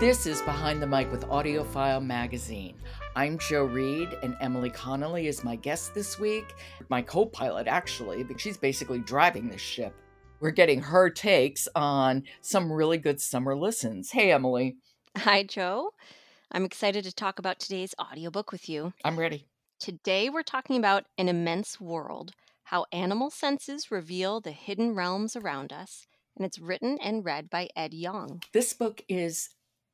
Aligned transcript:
This 0.00 0.26
is 0.26 0.40
Behind 0.42 0.80
the 0.80 0.86
Mic 0.86 1.10
with 1.10 1.26
AudioFile 1.26 2.04
Magazine. 2.04 2.76
I'm 3.16 3.36
Jo 3.36 3.64
Reed, 3.64 4.16
and 4.22 4.36
Emily 4.40 4.70
Connolly 4.70 5.26
is 5.26 5.42
my 5.42 5.56
guest 5.56 5.92
this 5.92 6.20
week. 6.20 6.54
My 6.88 7.02
co 7.02 7.26
pilot, 7.26 7.66
actually, 7.66 8.22
because 8.22 8.40
she's 8.40 8.56
basically 8.56 9.00
driving 9.00 9.48
this 9.48 9.60
ship. 9.60 9.92
We're 10.38 10.52
getting 10.52 10.80
her 10.80 11.10
takes 11.10 11.66
on 11.74 12.22
some 12.42 12.70
really 12.70 12.98
good 12.98 13.20
summer 13.20 13.56
listens. 13.56 14.12
Hey, 14.12 14.30
Emily. 14.30 14.76
Hi, 15.16 15.42
Jo. 15.42 15.90
I'm 16.52 16.64
excited 16.64 17.02
to 17.02 17.12
talk 17.12 17.40
about 17.40 17.58
today's 17.58 17.96
audiobook 18.00 18.52
with 18.52 18.68
you. 18.68 18.92
I'm 19.04 19.18
ready. 19.18 19.48
Today, 19.80 20.30
we're 20.30 20.44
talking 20.44 20.76
about 20.76 21.06
An 21.18 21.28
Immense 21.28 21.80
World 21.80 22.30
How 22.62 22.86
Animal 22.92 23.30
Senses 23.30 23.90
Reveal 23.90 24.40
the 24.40 24.52
Hidden 24.52 24.94
Realms 24.94 25.34
Around 25.34 25.72
Us. 25.72 26.06
And 26.36 26.46
it's 26.46 26.60
written 26.60 26.98
and 27.02 27.24
read 27.24 27.50
by 27.50 27.68
Ed 27.74 27.92
Yong. 27.92 28.44
This 28.52 28.72
book 28.72 29.02
is 29.08 29.48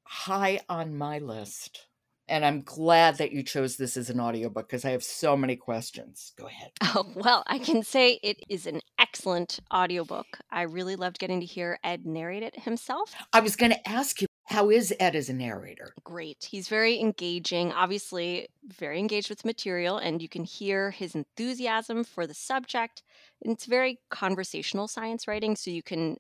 high 0.05 0.61
on 0.69 0.97
my 0.97 1.19
list. 1.19 1.87
And 2.27 2.45
I'm 2.45 2.63
glad 2.63 3.19
that 3.19 3.33
you 3.33 3.43
chose 3.43 3.77
this 3.77 3.99
as 3.99 4.09
an 4.09 4.19
audiobook 4.19 4.67
because 4.67 4.85
I 4.85 4.91
have 4.91 5.05
so 5.05 5.37
many 5.37 5.57
questions. 5.57 6.33
Go 6.39 6.47
ahead. 6.47 6.71
Oh, 6.97 7.11
well, 7.17 7.43
I 7.49 7.59
can 7.59 7.83
say 7.83 8.21
it 8.23 8.39
is 8.49 8.67
an 8.67 8.81
excellent 9.01 9.59
audiobook. 9.73 10.39
I 10.49 10.63
really 10.63 10.95
loved 10.95 11.19
getting 11.19 11.41
to 11.41 11.47
hear 11.47 11.81
Ed 11.83 12.07
narrate 12.07 12.45
it 12.45 12.61
himself. 12.61 13.13
I 13.33 13.41
was 13.41 13.57
going 13.57 13.73
to 13.73 13.89
ask 13.89 14.23
you, 14.23 14.29
how 14.45 14.71
is 14.71 14.95
Ed 15.01 15.17
as 15.17 15.29
a 15.29 15.33
narrator? 15.33 15.93
Great. 16.05 16.47
He's 16.49 16.69
very 16.69 17.01
engaging, 17.01 17.73
obviously, 17.73 18.47
very 18.65 19.01
engaged 19.01 19.29
with 19.29 19.41
the 19.41 19.49
material, 19.49 19.99
and 19.99 20.23
you 20.23 20.29
can 20.29 20.45
hear 20.45 20.93
his 20.93 21.17
enthusiasm 21.17 22.05
for 22.05 22.29
the 22.29 22.35
subject. 22.35 23.03
And 23.43 23.53
it's 23.53 23.67
very 23.67 23.99
conversational 24.11 24.87
science 24.87 25.27
writing, 25.27 25.57
so 25.57 25.73
you 25.73 25.83
can 25.83 26.19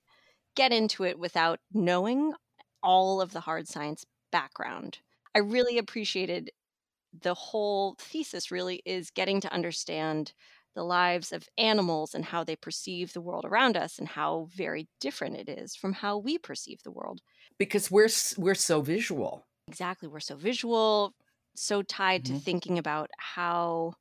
get 0.56 0.72
into 0.72 1.04
it 1.04 1.20
without 1.20 1.60
knowing 1.72 2.32
all 2.84 3.20
of 3.20 3.32
the 3.32 3.40
hard 3.40 3.66
science 3.66 4.04
background. 4.30 4.98
I 5.34 5.40
really 5.40 5.78
appreciated 5.78 6.50
the 7.22 7.34
whole 7.34 7.96
thesis, 7.98 8.50
really, 8.50 8.82
is 8.84 9.10
getting 9.10 9.40
to 9.40 9.52
understand 9.52 10.32
the 10.74 10.84
lives 10.84 11.32
of 11.32 11.48
animals 11.56 12.14
and 12.14 12.24
how 12.24 12.44
they 12.44 12.56
perceive 12.56 13.12
the 13.12 13.20
world 13.20 13.44
around 13.44 13.76
us 13.76 13.98
and 13.98 14.08
how 14.08 14.48
very 14.54 14.88
different 15.00 15.36
it 15.36 15.48
is 15.48 15.74
from 15.74 15.92
how 15.92 16.18
we 16.18 16.36
perceive 16.36 16.82
the 16.82 16.90
world 16.90 17.20
because 17.58 17.90
we're 17.92 18.08
we're 18.36 18.56
so 18.56 18.80
visual 18.80 19.46
exactly 19.68 20.08
we're 20.08 20.18
so 20.18 20.34
visual 20.34 21.14
so 21.54 21.80
tied 21.82 22.24
mm-hmm. 22.24 22.34
to 22.34 22.40
thinking 22.40 22.78
about 22.78 23.08
how 23.18 23.94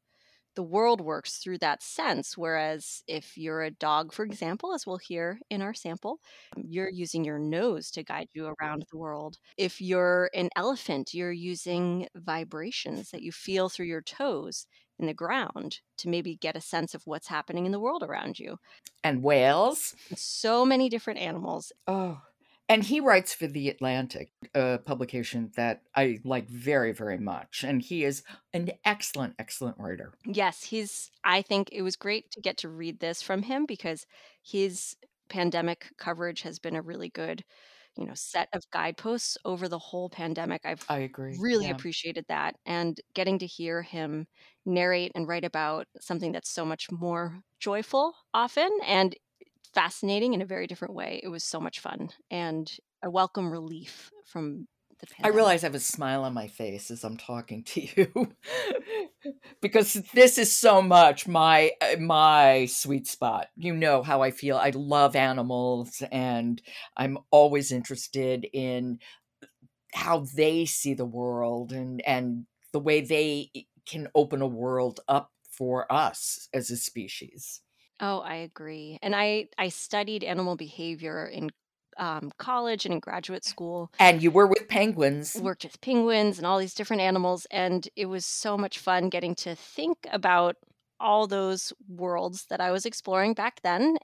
the 0.56 0.64
world 0.64 1.02
works 1.02 1.38
through 1.38 1.60
that 1.60 1.82
sense. 1.84 2.38
Whereas 2.38 3.04
if 3.08 3.38
you're 3.38 3.62
a 3.64 3.72
dog, 3.72 4.14
for 4.14 4.24
example, 4.26 4.74
as 4.74 4.86
we'll 4.86 4.98
hear 4.98 5.40
in 5.50 5.62
our 5.62 5.74
sample, 5.74 6.20
um, 6.56 6.64
you're 6.68 6.90
using 6.90 7.24
your 7.26 7.40
nose 7.40 7.92
to 7.92 8.04
guide 8.04 8.30
you 8.34 8.54
around 8.60 8.86
the 8.92 8.98
world. 8.98 9.38
If 9.58 9.82
you're 9.82 10.30
an 10.34 10.50
elephant, 10.56 11.14
you're 11.14 11.32
using 11.32 12.08
vibrations 12.16 13.12
that 13.12 13.22
you 13.24 13.32
feel 13.32 13.70
through 13.70 13.88
your 13.88 14.02
toes 14.02 14.68
in 15.00 15.08
the 15.08 15.14
ground 15.14 15.80
to 15.98 16.10
maybe 16.10 16.36
get 16.36 16.56
a 16.56 16.62
sense 16.62 16.94
of 16.94 17.06
what's 17.06 17.28
happening 17.28 17.66
in 17.66 17.72
the 17.72 17.80
world 17.80 18.04
around 18.04 18.40
you. 18.40 18.58
And 19.04 19.24
whales? 19.24 19.96
So 20.16 20.66
many 20.66 20.90
different 20.90 21.20
animals. 21.20 21.72
Oh, 21.88 22.22
and 22.70 22.84
he 22.84 23.00
writes 23.00 23.34
for 23.34 23.48
The 23.48 23.70
Atlantic, 23.70 24.32
a 24.56 24.80
publication 24.80 25.52
that 25.56 25.82
I 25.96 26.20
like 26.24 26.50
very, 26.50 26.94
very 26.94 27.18
much. 27.18 27.64
And 27.68 27.82
he 27.82 28.04
is 28.04 28.24
an 28.54 28.72
excellent, 28.86 29.36
excellent 29.38 29.78
writer. 29.78 30.14
Yes, 30.26 30.64
he's, 30.64 31.12
I 31.24 31.42
think 31.42 31.70
it 31.72 31.82
was 31.82 31.96
great 31.96 32.32
to 32.32 32.42
get 32.42 32.58
to 32.60 32.70
read 32.70 33.00
this 33.00 33.22
from 33.22 33.44
him 33.44 33.66
because 33.66 34.06
his 34.42 34.96
pandemic 35.30 35.92
coverage 35.98 36.42
has 36.44 36.60
been 36.60 36.76
a 36.76 36.82
really 36.82 37.10
good 37.10 37.44
you 37.98 38.06
know 38.06 38.14
set 38.16 38.50
of 38.54 38.70
guideposts 38.72 39.38
over 39.46 39.68
the 39.68 39.80
whole 39.80 40.10
pandemic 40.10 40.62
i've 40.66 40.84
i 40.90 41.00
agree 41.00 41.38
really 41.40 41.66
yeah. 41.66 41.72
appreciated 41.72 42.26
that 42.28 42.56
and 42.66 43.00
getting 43.14 43.38
to 43.38 43.46
hear 43.46 43.82
him 43.82 44.26
narrate 44.66 45.12
and 45.16 45.28
write 45.28 45.46
about 45.46 45.86
something 46.00 46.32
that's 46.32 46.50
so 46.50 46.66
much 46.66 46.92
more 46.92 47.40
joyful 47.60 48.14
often 48.34 48.70
and 48.86 49.16
fascinating 49.74 50.34
in 50.34 50.42
a 50.42 50.46
very 50.46 50.68
different 50.68 50.94
way. 50.94 51.20
It 51.24 51.30
was 51.30 51.44
so 51.44 51.60
much 51.60 51.80
fun 51.80 52.10
and 52.30 52.72
a 53.04 53.10
welcome 53.10 53.52
relief 53.52 54.12
from 54.26 54.68
the 55.00 55.08
pandemic. 55.08 55.34
I 55.34 55.36
realize 55.36 55.64
I 55.64 55.68
have 55.68 55.76
a 55.76 55.80
smile 55.80 56.24
on 56.24 56.34
my 56.34 56.48
face 56.48 56.92
as 56.92 57.04
I'm 57.04 57.18
talking 57.18 57.64
to 57.64 57.82
you 57.82 58.32
because 59.62 59.94
this 60.14 60.38
is 60.38 60.52
so 60.52 60.82
much 60.82 61.28
my 61.28 61.72
uh, 61.82 62.00
my 62.00 62.66
sweet 62.68 63.08
spot. 63.08 63.48
You 63.56 63.74
know 63.76 64.04
how 64.04 64.22
I 64.22 64.32
feel. 64.32 64.58
I 64.58 64.72
love 64.74 65.16
animals 65.16 66.02
and 66.12 66.62
I'm 66.96 67.18
always 67.32 67.72
interested 67.72 68.48
in 68.54 69.00
how 69.94 70.26
they 70.36 70.66
see 70.66 70.94
the 70.94 71.06
world 71.06 71.72
and 71.72 72.02
and 72.08 72.46
the 72.72 72.80
way 72.80 73.02
they 73.02 73.52
can 73.86 74.08
open 74.16 74.42
a 74.42 74.48
world 74.48 75.00
up 75.08 75.32
for 75.52 75.92
us 75.92 76.48
as 76.54 76.72
a 76.72 76.78
species. 76.78 77.62
Oh, 78.00 78.20
I 78.20 78.36
agree. 78.36 78.98
And 79.02 79.16
I 79.16 79.48
I 79.58 79.70
studied 79.70 80.24
animal 80.24 80.56
behavior 80.56 81.26
in 81.26 81.52
um, 81.98 82.32
college 82.38 82.86
and 82.86 82.94
in 82.96 83.00
graduate 83.00 83.46
school. 83.46 83.92
And 84.00 84.22
you 84.22 84.32
were 84.32 84.48
with 84.48 84.68
penguins. 84.68 85.36
Worked 85.36 85.64
with 85.64 85.80
penguins 85.82 86.38
and 86.38 86.48
all 86.48 86.60
these 86.60 86.74
different 86.74 87.02
animals, 87.02 87.46
and 87.52 87.88
it 87.96 88.08
was 88.08 88.26
so 88.26 88.58
much 88.58 88.80
fun 88.80 89.10
getting 89.10 89.36
to 89.36 89.56
think 89.56 89.98
about 90.12 90.56
all 91.00 91.28
those 91.28 91.74
worlds 91.88 92.46
that 92.50 92.62
I 92.62 92.72
was 92.72 92.86
exploring 92.86 93.34
back 93.34 93.62
then. 93.62 93.98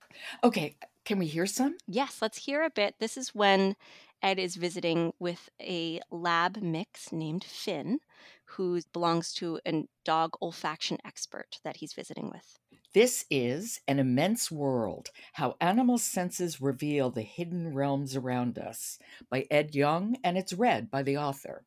Okay, 0.43 0.75
can 1.05 1.17
we 1.17 1.27
hear 1.27 1.45
some? 1.45 1.77
Yes, 1.87 2.21
let's 2.21 2.45
hear 2.45 2.63
a 2.63 2.69
bit. 2.69 2.95
This 2.99 3.17
is 3.17 3.33
when 3.33 3.75
Ed 4.21 4.39
is 4.39 4.55
visiting 4.55 5.13
with 5.19 5.49
a 5.61 6.01
lab 6.11 6.57
mix 6.61 7.11
named 7.11 7.43
Finn, 7.43 7.99
who 8.45 8.81
belongs 8.91 9.33
to 9.35 9.59
a 9.65 9.85
dog 10.03 10.33
olfaction 10.41 10.97
expert 11.05 11.59
that 11.63 11.77
he's 11.77 11.93
visiting 11.93 12.29
with. 12.29 12.59
This 12.93 13.25
is 13.29 13.79
An 13.87 13.99
Immense 13.99 14.51
World 14.51 15.09
How 15.33 15.55
Animal 15.61 15.97
Senses 15.99 16.59
Reveal 16.59 17.11
the 17.11 17.21
Hidden 17.21 17.73
Realms 17.73 18.15
Around 18.15 18.57
Us 18.57 18.99
by 19.29 19.45
Ed 19.49 19.75
Yong, 19.75 20.17
and 20.23 20.37
it's 20.37 20.53
read 20.53 20.89
by 20.89 21.03
the 21.03 21.15
author. 21.15 21.65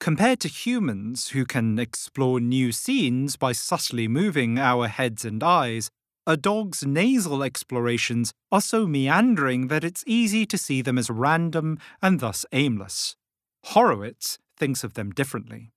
Compared 0.00 0.40
to 0.40 0.48
humans, 0.48 1.28
who 1.28 1.46
can 1.46 1.78
explore 1.78 2.40
new 2.40 2.72
scenes 2.72 3.36
by 3.36 3.52
subtly 3.52 4.06
moving 4.06 4.58
our 4.58 4.88
heads 4.88 5.24
and 5.24 5.42
eyes, 5.42 5.88
a 6.26 6.36
dog's 6.36 6.84
nasal 6.84 7.42
explorations 7.42 8.32
are 8.50 8.60
so 8.60 8.86
meandering 8.86 9.68
that 9.68 9.84
it's 9.84 10.04
easy 10.06 10.46
to 10.46 10.58
see 10.58 10.80
them 10.80 10.98
as 10.98 11.10
random 11.10 11.78
and 12.00 12.20
thus 12.20 12.46
aimless. 12.52 13.16
Horowitz 13.64 14.38
thinks 14.56 14.84
of 14.84 14.94
them 14.94 15.10
differently. 15.10 15.72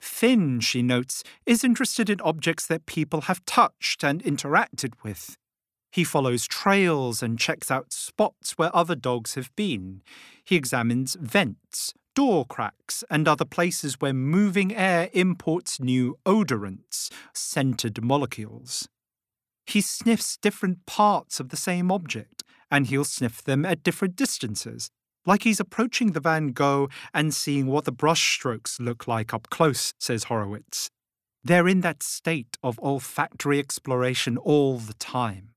Finn, 0.00 0.60
she 0.60 0.82
notes, 0.82 1.24
is 1.46 1.64
interested 1.64 2.10
in 2.10 2.20
objects 2.20 2.66
that 2.66 2.86
people 2.86 3.22
have 3.22 3.44
touched 3.46 4.04
and 4.04 4.22
interacted 4.22 4.92
with. 5.02 5.36
He 5.90 6.04
follows 6.04 6.46
trails 6.46 7.22
and 7.22 7.38
checks 7.38 7.70
out 7.70 7.92
spots 7.92 8.52
where 8.58 8.74
other 8.76 8.96
dogs 8.96 9.34
have 9.34 9.54
been. 9.56 10.02
He 10.44 10.56
examines 10.56 11.16
vents, 11.18 11.94
door 12.14 12.44
cracks, 12.44 13.02
and 13.10 13.26
other 13.26 13.44
places 13.44 14.00
where 14.00 14.12
moving 14.12 14.74
air 14.74 15.08
imports 15.12 15.80
new 15.80 16.18
odorants, 16.26 17.10
scented 17.32 18.02
molecules. 18.02 18.88
He 19.66 19.80
sniffs 19.80 20.36
different 20.36 20.86
parts 20.86 21.40
of 21.40 21.48
the 21.48 21.56
same 21.56 21.90
object, 21.90 22.42
and 22.70 22.86
he'll 22.86 23.04
sniff 23.04 23.42
them 23.42 23.64
at 23.64 23.82
different 23.82 24.16
distances, 24.16 24.90
like 25.26 25.42
he's 25.42 25.60
approaching 25.60 26.12
the 26.12 26.20
Van 26.20 26.48
Gogh 26.48 26.88
and 27.14 27.32
seeing 27.32 27.66
what 27.66 27.84
the 27.84 27.92
brushstrokes 27.92 28.78
look 28.78 29.08
like 29.08 29.32
up 29.32 29.48
close, 29.50 29.94
says 29.98 30.24
Horowitz. 30.24 30.90
They're 31.42 31.68
in 31.68 31.80
that 31.80 32.02
state 32.02 32.56
of 32.62 32.78
olfactory 32.80 33.58
exploration 33.58 34.36
all 34.36 34.78
the 34.78 34.94
time. 34.94 35.50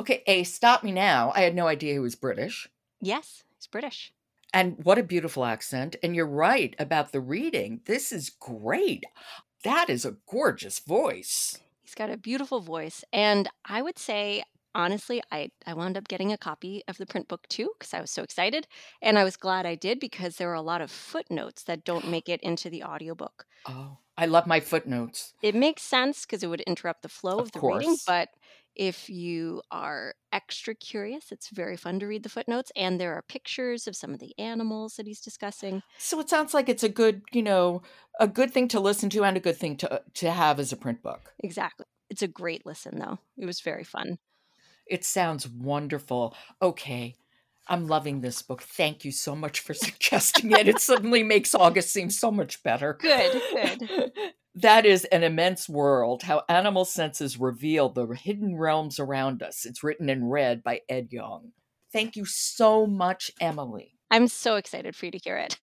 Okay, 0.00 0.22
A, 0.26 0.44
stop 0.44 0.82
me 0.82 0.92
now. 0.92 1.32
I 1.34 1.42
had 1.42 1.54
no 1.54 1.66
idea 1.66 1.94
he 1.94 1.98
was 1.98 2.14
British. 2.14 2.68
Yes, 3.00 3.44
he's 3.56 3.66
British. 3.66 4.12
And 4.52 4.76
what 4.82 4.98
a 4.98 5.02
beautiful 5.02 5.44
accent. 5.44 5.96
And 6.02 6.16
you're 6.16 6.26
right 6.26 6.74
about 6.78 7.12
the 7.12 7.20
reading. 7.20 7.80
This 7.84 8.10
is 8.10 8.30
great. 8.30 9.04
That 9.62 9.90
is 9.90 10.04
a 10.04 10.16
gorgeous 10.28 10.78
voice 10.78 11.58
He's 11.90 11.96
got 11.96 12.08
a 12.08 12.16
beautiful 12.16 12.60
voice. 12.60 13.02
And 13.12 13.48
I 13.64 13.82
would 13.82 13.98
say, 13.98 14.44
honestly, 14.76 15.20
I, 15.32 15.50
I 15.66 15.74
wound 15.74 15.96
up 15.96 16.06
getting 16.06 16.32
a 16.32 16.38
copy 16.38 16.84
of 16.86 16.98
the 16.98 17.06
print 17.06 17.26
book 17.26 17.48
too 17.48 17.70
because 17.76 17.92
I 17.92 18.00
was 18.00 18.12
so 18.12 18.22
excited. 18.22 18.68
And 19.02 19.18
I 19.18 19.24
was 19.24 19.36
glad 19.36 19.66
I 19.66 19.74
did 19.74 19.98
because 19.98 20.36
there 20.36 20.52
are 20.52 20.54
a 20.54 20.62
lot 20.62 20.82
of 20.82 20.92
footnotes 20.92 21.64
that 21.64 21.84
don't 21.84 22.08
make 22.08 22.28
it 22.28 22.40
into 22.42 22.70
the 22.70 22.84
audiobook. 22.84 23.44
Oh, 23.66 23.98
I 24.16 24.26
love 24.26 24.46
my 24.46 24.60
footnotes. 24.60 25.34
It 25.42 25.56
makes 25.56 25.82
sense 25.82 26.24
because 26.24 26.44
it 26.44 26.46
would 26.46 26.60
interrupt 26.60 27.02
the 27.02 27.08
flow 27.08 27.40
of, 27.40 27.46
Of 27.46 27.52
the 27.52 27.60
reading, 27.60 27.96
but 28.06 28.28
if 28.76 29.08
you 29.08 29.62
are 29.70 30.14
extra 30.32 30.74
curious, 30.74 31.32
it's 31.32 31.48
very 31.50 31.76
fun 31.76 32.00
to 32.00 32.06
read 32.06 32.22
the 32.22 32.28
footnotes. 32.28 32.72
And 32.76 33.00
there 33.00 33.14
are 33.14 33.22
pictures 33.22 33.86
of 33.86 33.96
some 33.96 34.12
of 34.12 34.20
the 34.20 34.34
animals 34.38 34.94
that 34.96 35.06
he's 35.06 35.20
discussing. 35.20 35.82
So 35.98 36.20
it 36.20 36.30
sounds 36.30 36.54
like 36.54 36.68
it's 36.68 36.82
a 36.82 36.88
good, 36.88 37.22
you 37.32 37.42
know, 37.42 37.82
a 38.18 38.28
good 38.28 38.52
thing 38.52 38.68
to 38.68 38.80
listen 38.80 39.10
to 39.10 39.24
and 39.24 39.36
a 39.36 39.40
good 39.40 39.56
thing 39.56 39.76
to 39.78 40.02
to 40.14 40.30
have 40.30 40.60
as 40.60 40.72
a 40.72 40.76
print 40.76 41.02
book. 41.02 41.32
Exactly. 41.42 41.86
It's 42.08 42.22
a 42.22 42.28
great 42.28 42.66
listen, 42.66 42.98
though. 42.98 43.18
It 43.38 43.46
was 43.46 43.60
very 43.60 43.84
fun. 43.84 44.18
It 44.86 45.04
sounds 45.04 45.48
wonderful. 45.48 46.34
Okay. 46.60 47.16
I'm 47.68 47.86
loving 47.86 48.20
this 48.20 48.42
book. 48.42 48.62
Thank 48.62 49.04
you 49.04 49.12
so 49.12 49.36
much 49.36 49.60
for 49.60 49.74
suggesting 49.74 50.50
it. 50.50 50.66
It 50.66 50.80
suddenly 50.80 51.22
makes 51.22 51.54
August 51.54 51.92
seem 51.92 52.10
so 52.10 52.30
much 52.32 52.62
better. 52.62 52.98
Good, 53.00 53.40
good. 53.52 54.12
That 54.60 54.84
is 54.84 55.06
An 55.06 55.22
Immense 55.22 55.70
World 55.70 56.24
How 56.24 56.42
Animal 56.46 56.84
Senses 56.84 57.40
Reveal 57.40 57.88
the 57.88 58.06
Hidden 58.08 58.58
Realms 58.58 58.98
Around 58.98 59.42
Us. 59.42 59.64
It's 59.64 59.82
written 59.82 60.10
and 60.10 60.30
read 60.30 60.62
by 60.62 60.82
Ed 60.86 61.08
Yong. 61.12 61.52
Thank 61.90 62.14
you 62.14 62.26
so 62.26 62.86
much, 62.86 63.30
Emily. 63.40 63.94
I'm 64.10 64.28
so 64.28 64.56
excited 64.56 64.94
for 64.94 65.06
you 65.06 65.12
to 65.12 65.18
hear 65.24 65.38
it. 65.38 65.58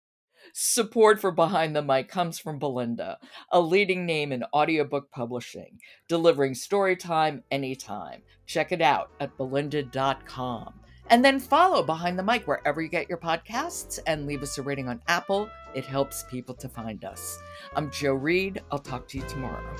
Support 0.54 1.20
for 1.20 1.30
Behind 1.30 1.76
the 1.76 1.82
Mic 1.82 2.08
comes 2.08 2.38
from 2.38 2.58
Belinda, 2.58 3.18
a 3.52 3.60
leading 3.60 4.06
name 4.06 4.32
in 4.32 4.44
audiobook 4.54 5.10
publishing, 5.10 5.78
delivering 6.08 6.54
story 6.54 6.96
time 6.96 7.42
anytime. 7.50 8.22
Check 8.46 8.72
it 8.72 8.80
out 8.80 9.10
at 9.20 9.36
belinda.com. 9.36 10.72
And 11.08 11.24
then 11.24 11.38
follow 11.38 11.82
Behind 11.82 12.18
the 12.18 12.22
Mic 12.22 12.48
wherever 12.48 12.82
you 12.82 12.88
get 12.88 13.08
your 13.08 13.18
podcasts 13.18 14.00
and 14.06 14.26
leave 14.26 14.42
us 14.42 14.58
a 14.58 14.62
rating 14.62 14.88
on 14.88 15.00
Apple. 15.06 15.48
It 15.74 15.84
helps 15.84 16.24
people 16.24 16.54
to 16.56 16.68
find 16.68 17.04
us. 17.04 17.38
I'm 17.76 17.90
Jo 17.92 18.14
Reed. 18.14 18.62
I'll 18.72 18.78
talk 18.80 19.06
to 19.08 19.18
you 19.18 19.24
tomorrow. 19.28 19.76